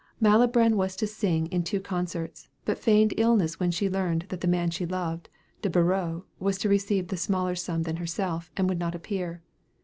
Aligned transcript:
Malibran 0.19 0.77
was 0.77 0.95
to 0.95 1.05
sing 1.05 1.45
in 1.51 1.61
two 1.61 1.79
concerts, 1.79 2.47
but 2.65 2.79
feigned 2.79 3.13
illness 3.17 3.59
when 3.59 3.69
she 3.69 3.87
learned 3.87 4.25
that 4.29 4.41
the 4.41 4.47
man 4.47 4.71
she 4.71 4.83
loved, 4.83 5.29
De 5.61 5.69
Beriot, 5.69 6.23
was 6.39 6.57
to 6.57 6.67
receive 6.67 7.13
a 7.13 7.17
smaller 7.17 7.53
sum 7.53 7.83
than 7.83 7.97
herself, 7.97 8.49
and 8.57 8.67
would 8.67 8.79
not 8.79 8.95
appear. 8.95 9.43